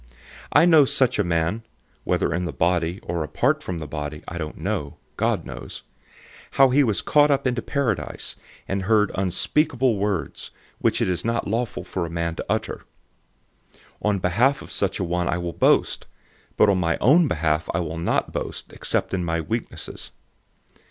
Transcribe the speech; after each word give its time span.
012:003 0.01 0.09
I 0.53 0.65
know 0.65 0.83
such 0.85 1.19
a 1.19 1.23
man 1.23 1.61
(whether 2.05 2.33
in 2.33 2.45
the 2.45 2.51
body, 2.51 2.99
or 3.03 3.21
outside 3.21 3.61
of 3.67 3.77
the 3.77 3.85
body, 3.85 4.23
I 4.27 4.39
don't 4.39 4.57
know; 4.57 4.95
God 5.15 5.45
knows), 5.45 5.83
012:004 6.53 6.57
how 6.57 6.69
he 6.71 6.83
was 6.83 7.01
caught 7.03 7.29
up 7.29 7.45
into 7.45 7.61
Paradise, 7.61 8.35
and 8.67 8.81
heard 8.85 9.11
unspeakable 9.13 9.97
words, 9.97 10.49
which 10.79 11.03
it 11.03 11.09
is 11.11 11.23
not 11.23 11.47
lawful 11.47 11.83
for 11.83 12.07
a 12.07 12.09
man 12.09 12.33
to 12.37 12.45
utter. 12.49 12.77
012:005 13.75 13.79
On 14.01 14.17
behalf 14.17 14.63
of 14.63 14.71
such 14.71 14.99
a 14.99 15.03
one 15.03 15.27
I 15.27 15.37
will 15.37 15.53
boast, 15.53 16.07
but 16.57 16.67
on 16.67 16.79
my 16.79 16.97
own 16.97 17.27
behalf 17.27 17.69
I 17.71 17.79
will 17.81 17.99
not 17.99 18.31
boast, 18.33 18.73
except 18.73 19.13
in 19.13 19.23
my 19.23 19.39
weaknesses. 19.39 20.09